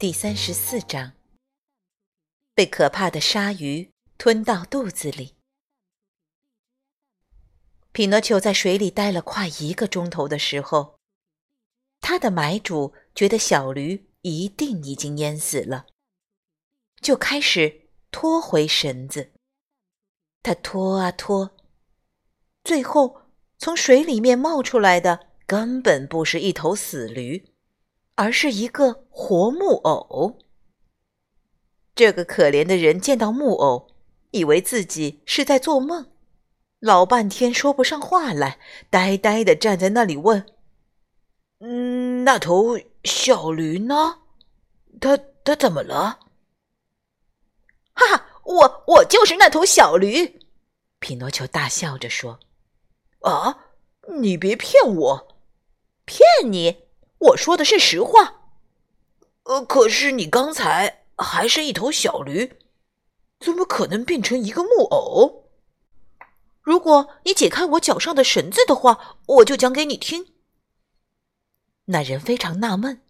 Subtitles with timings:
[0.00, 1.12] 第三十四章：
[2.54, 5.34] 被可怕的鲨鱼吞到肚子里。
[7.92, 10.98] 匹诺丘在水里待了快一个钟头的时候，
[12.00, 15.84] 他的买主觉得小驴一定已经淹死了，
[17.02, 19.32] 就开始拖回绳子。
[20.42, 21.54] 他拖啊拖，
[22.64, 23.20] 最后
[23.58, 25.28] 从水里面冒出来的。
[25.46, 27.49] 根本不是一头死驴，
[28.20, 30.36] 而是一个活木偶。
[31.94, 33.88] 这个可怜的人见到木偶，
[34.32, 36.06] 以为自己是在做梦，
[36.80, 38.58] 老半天说不上话来，
[38.90, 40.44] 呆呆的站在那里问
[41.60, 44.18] ：“嗯，那头小驴呢？
[45.00, 46.20] 它它怎么了？”
[47.96, 50.40] 哈哈，我我就是那头小驴！
[50.98, 52.38] 匹诺丘大笑着说
[53.24, 53.56] ：“啊，
[54.20, 55.28] 你别骗我！”
[56.04, 56.89] 骗你！
[57.20, 58.36] 我说的是实话。
[59.44, 62.58] 呃，可是你刚才还是一头小驴，
[63.38, 65.50] 怎么可能变成一个木偶？
[66.62, 70.26] 如果你解开我脚上的绳子的话，我就讲给你听。
[71.86, 73.02] 那人非常纳闷，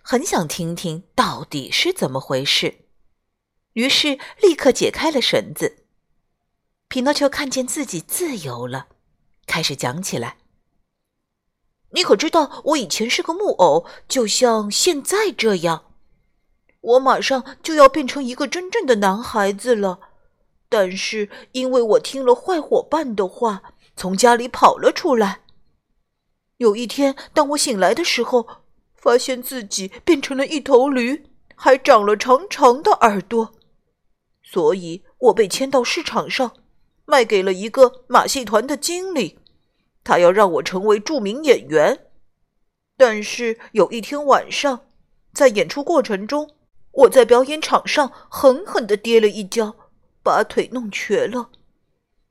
[0.00, 2.86] 很想听听到底是怎么回事，
[3.74, 5.84] 于是立刻解开了绳子。
[6.88, 8.86] 匹诺丘看见自己自由了，
[9.46, 10.38] 开始讲起来。
[11.94, 15.84] 你可知道，我以前是个木偶，就像现在这样。
[16.80, 20.00] 我马上就要变成一个真正的男孩子了，
[20.68, 23.62] 但是因为我听了坏伙伴的话，
[23.96, 25.42] 从家里跑了出来。
[26.56, 28.46] 有一天，当我醒来的时候，
[28.96, 31.24] 发现自己变成了一头驴，
[31.54, 33.52] 还长了长长的耳朵，
[34.42, 36.52] 所以我被牵到市场上，
[37.04, 39.38] 卖给了一个马戏团的经理。
[40.04, 42.06] 他要让我成为著名演员，
[42.96, 44.82] 但是有一天晚上，
[45.32, 46.50] 在演出过程中，
[46.92, 49.74] 我在表演场上狠狠的跌了一跤，
[50.22, 51.50] 把腿弄瘸了。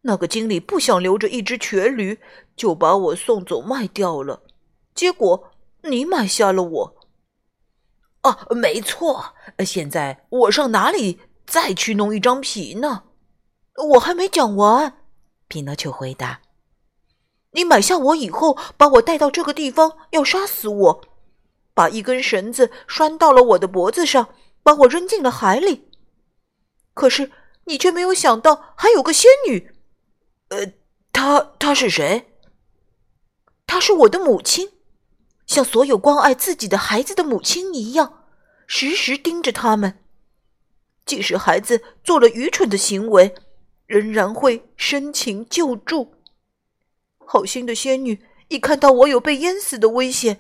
[0.02, 2.20] 那个经理不想留着一只瘸驴，
[2.56, 4.44] 就把我送走卖掉了。
[4.94, 5.52] 结果
[5.84, 6.96] 你买下了我。
[8.22, 9.34] 啊，没错。
[9.66, 13.04] 现在我上哪里再去弄一张皮呢？
[13.94, 15.00] 我还没讲完。
[15.48, 16.42] 匹诺丘回答。
[17.53, 21.02] 你买下我以后，把我带到这个地方，要杀死我，
[21.74, 24.30] 把一根绳子拴到了我的脖子上，
[24.62, 25.90] 把我扔进了海里。
[26.94, 27.31] 可是
[27.66, 29.72] 你却没有想到，还有个仙女。
[30.50, 30.74] 呃，
[31.12, 32.34] 她她是谁？
[33.66, 34.72] 她是我的母亲，
[35.46, 38.25] 像所有关爱自己的孩子的母亲一样，
[38.68, 40.00] 时时盯着他们。
[41.06, 43.36] 即使孩子做了愚蠢的行为，
[43.86, 46.16] 仍然会深情救助。
[47.26, 50.40] 好心的仙女一看到我有被淹死的危险，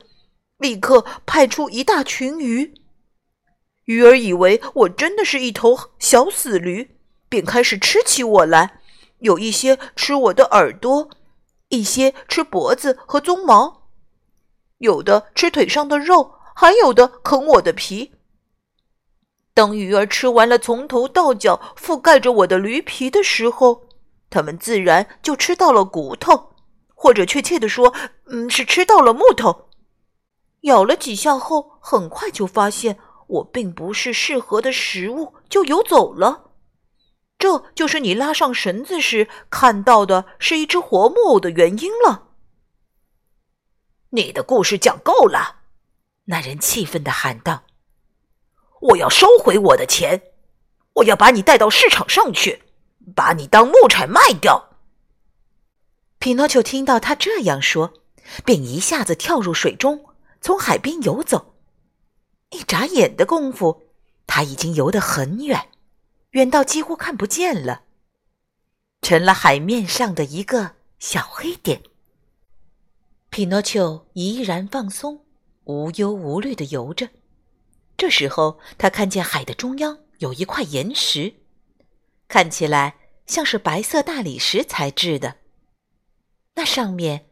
[0.57, 2.73] 立刻派出一大群鱼。
[3.85, 6.95] 鱼儿以为我真的是一头小死驴，
[7.27, 8.79] 便开始吃起我来。
[9.19, 11.09] 有一些吃我的耳朵，
[11.69, 13.89] 一些吃脖子和鬃毛，
[14.77, 18.11] 有的吃腿上的肉，还有的啃我的皮。
[19.53, 23.87] 当鱼儿吃完了从头到脚覆盖着我的驴皮的时候，
[24.29, 26.52] 它们自然就吃到了骨头。
[27.03, 27.93] 或者确切的说，
[28.27, 29.67] 嗯，是吃到了木头，
[30.61, 32.97] 咬了几下后，很快就发现
[33.27, 36.51] 我并不是适合的食物，就游走了。
[37.37, 42.29] 这就是你拉上绳子时看到的是一只活木偶的原因了。
[44.11, 45.57] 你的故事讲够了，
[46.27, 47.63] 那人气愤的喊道
[48.79, 50.21] ：“我要收回我的钱，
[50.93, 52.63] 我要把你带到市场上去，
[53.13, 54.69] 把你当木柴卖掉。”
[56.23, 57.95] 匹诺丘听到他这样说，
[58.45, 60.05] 便一下子跳入水中，
[60.39, 61.55] 从海边游走。
[62.51, 63.89] 一眨眼的功夫，
[64.25, 65.67] 他已经游得很远，
[66.29, 67.81] 远到几乎看不见了，
[69.01, 71.83] 成了海面上的一个小黑点。
[73.29, 75.25] 匹诺丘怡然放松，
[75.65, 77.09] 无忧无虑地游着。
[77.97, 81.33] 这时候，他看见海的中央有一块岩石，
[82.29, 82.95] 看起来
[83.25, 85.42] 像是白色大理石材质的。
[86.55, 87.29] 那上面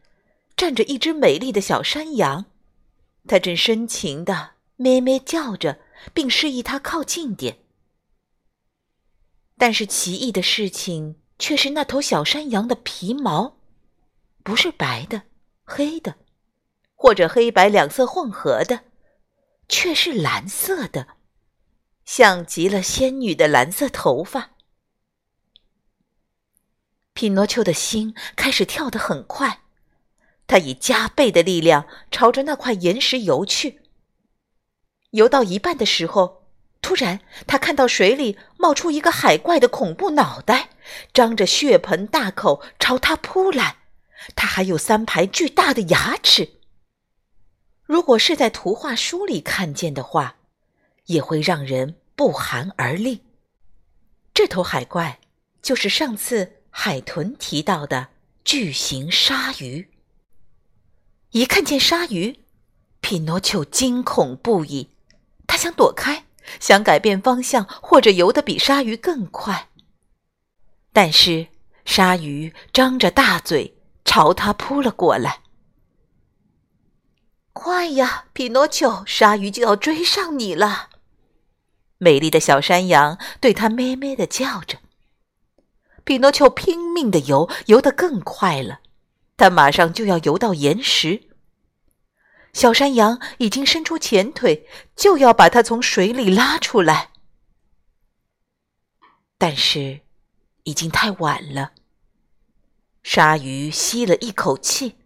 [0.56, 2.46] 站着一只美丽的小山羊，
[3.26, 5.80] 它正深情地咩咩叫着，
[6.12, 7.58] 并示意他靠近点。
[9.56, 13.58] 但是奇异的事情却是，那头小山羊的皮毛
[14.42, 15.22] 不是白的、
[15.64, 16.16] 黑的，
[16.96, 18.80] 或者黑白两色混合的，
[19.68, 21.06] 却是蓝色的，
[22.04, 24.50] 像极了仙女的蓝色头发。
[27.14, 29.60] 匹诺丘的心开始跳得很快，
[30.46, 33.82] 他以加倍的力量朝着那块岩石游去。
[35.10, 36.46] 游到一半的时候，
[36.80, 40.70] 突然他看到水里冒出一个海怪的恐怖脑袋，
[41.12, 43.76] 张着血盆大口朝他扑来。
[44.34, 46.60] 他还有三排巨大的牙齿。
[47.84, 50.36] 如果是在图画书里看见的话，
[51.06, 53.22] 也会让人不寒而栗。
[54.32, 55.20] 这头海怪
[55.60, 56.61] 就是上次。
[56.74, 58.08] 海豚提到的
[58.44, 59.88] 巨型鲨鱼，
[61.30, 62.40] 一看见鲨鱼，
[63.00, 64.88] 匹诺丘惊恐不已。
[65.46, 66.24] 他想躲开，
[66.58, 69.68] 想改变方向，或者游得比鲨鱼更快。
[70.94, 71.48] 但是
[71.84, 75.42] 鲨鱼张着大嘴朝他扑了过来。
[77.52, 80.88] 快呀，匹诺丘，鲨鱼就要追上你了！
[81.98, 84.78] 美丽的小山羊对他咩咩的叫着。
[86.04, 88.80] 匹诺丘拼命的游，游得更快了。
[89.36, 91.28] 他马上就要游到岩石。
[92.52, 97.10] 小山羊已经伸出前腿，就要把它从水里拉出来。
[99.38, 100.00] 但是，
[100.64, 101.72] 已经太晚了。
[103.02, 104.96] 鲨鱼吸了一口气，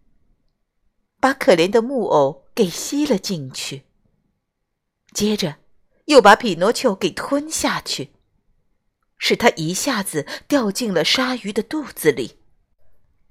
[1.20, 3.84] 把可怜的木偶给吸了进去，
[5.14, 5.56] 接着
[6.06, 8.15] 又把匹诺丘给吞下去。
[9.18, 12.38] 使他一下子掉进了鲨鱼的肚子里，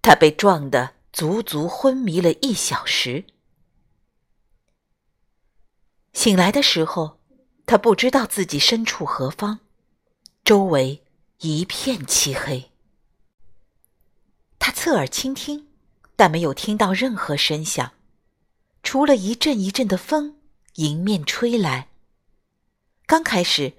[0.01, 3.25] 他被撞得足足昏迷了一小时。
[6.13, 7.19] 醒来的时候，
[7.65, 9.59] 他不知道自己身处何方，
[10.43, 11.03] 周围
[11.39, 12.71] 一片漆黑。
[14.57, 15.67] 他侧耳倾听，
[16.15, 17.93] 但没有听到任何声响，
[18.81, 20.39] 除了一阵一阵的风
[20.75, 21.89] 迎面吹来。
[23.05, 23.73] 刚开始。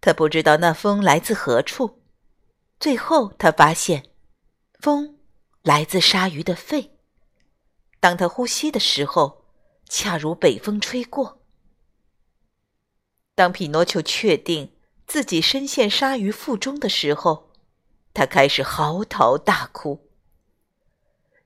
[0.00, 2.00] 他不知道那风来自何处，
[2.78, 4.10] 最后他发现，
[4.78, 5.18] 风
[5.62, 6.96] 来自鲨鱼的肺。
[8.00, 9.44] 当他呼吸的时候，
[9.86, 11.42] 恰如北风吹过。
[13.34, 14.74] 当匹诺丘确定
[15.06, 17.50] 自己深陷鲨鱼腹中的时候，
[18.14, 20.08] 他开始嚎啕大哭：“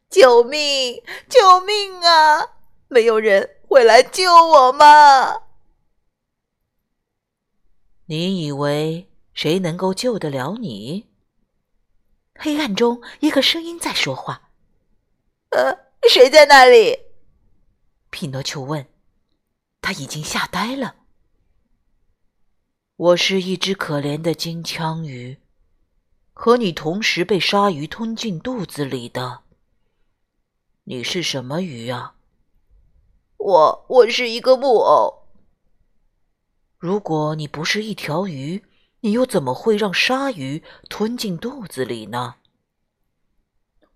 [0.09, 1.03] 救命！
[1.29, 2.55] 救命啊！
[2.87, 5.43] 没有人会来救我吗？”
[8.07, 11.07] 你以为谁能够救得了你？
[12.35, 14.51] 黑暗中，一个声音在说话。
[15.51, 16.99] 呃，谁在那里？
[18.11, 18.87] 匹诺丘问。
[19.81, 20.97] 他已经吓呆了。
[22.97, 25.39] 我是一只可怜的金枪鱼，
[26.33, 29.43] 和你同时被鲨鱼吞进肚子里的。
[30.85, 32.17] 你是什么鱼啊？
[33.39, 35.24] 我，我是一个木偶。
[36.85, 38.63] 如果你不是一条鱼，
[39.01, 42.35] 你又怎么会让鲨鱼吞进肚子里呢？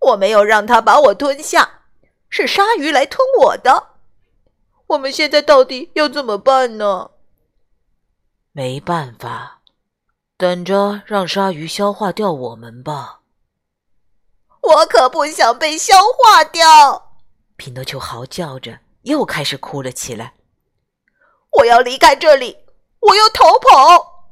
[0.00, 1.82] 我没有让它把我吞下，
[2.31, 3.88] 是鲨鱼来吞我的。
[4.87, 7.11] 我们现在到底要怎么办呢？
[8.53, 9.60] 没办法，
[10.39, 13.20] 等着让鲨鱼消化掉我们吧。
[14.63, 17.19] 我可不想被消化掉！
[17.58, 20.32] 匹诺丘嚎叫着，又开始哭了起来。
[21.58, 22.56] 我要离开这里。
[23.08, 24.31] 我要逃跑！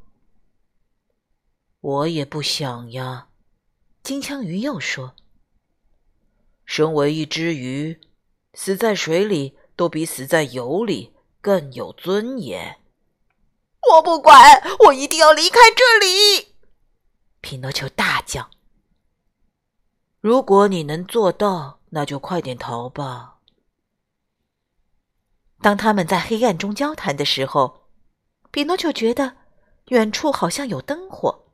[1.80, 3.28] 我也不想呀。
[4.02, 5.14] 金枪鱼又说
[6.66, 8.00] ：“身为一只鱼，
[8.54, 12.80] 死在水里都比死在油里更有尊严。”
[13.92, 16.54] 我不管，我一定要离开这里！
[17.40, 18.50] 匹诺丘大叫
[20.20, 23.38] ：“如果你能做到，那就快点逃吧。”
[25.62, 27.85] 当他们在黑暗中交谈的时候。
[28.56, 29.36] 匹诺丘觉得
[29.88, 31.44] 远处好像有灯火。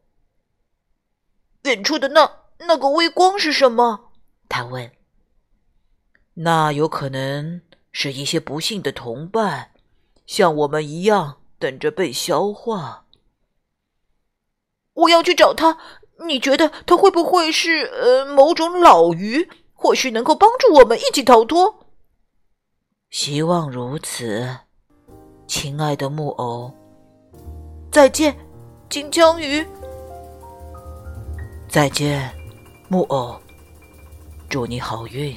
[1.65, 4.13] 远处的那那个微光是什么？
[4.49, 4.89] 他问。
[6.35, 9.73] 那有可能是一些不幸的同伴，
[10.27, 13.07] 像我们一样等着被消化。
[14.93, 15.79] 我要去找他。
[16.29, 19.51] 你觉得他会不会是呃某种老鱼？
[19.73, 21.89] 或许能够帮助我们一起逃脱。
[23.11, 24.57] 希望如此，
[25.49, 26.73] 亲爱的木偶。
[27.93, 28.35] 再见，
[28.89, 29.63] 金枪鱼。
[31.69, 32.33] 再见，
[32.89, 33.39] 木偶。
[34.49, 35.37] 祝你好运，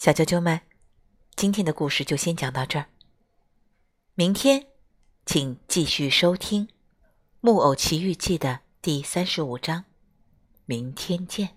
[0.00, 0.60] 小啾啾们。
[1.36, 2.86] 今天的故事就先讲到这儿。
[4.14, 4.66] 明天，
[5.24, 6.66] 请继续收听
[7.40, 9.84] 《木偶奇遇记》的第三十五章。
[10.66, 11.50] 明天见。